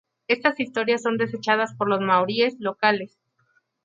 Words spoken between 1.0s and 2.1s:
son desechadas por los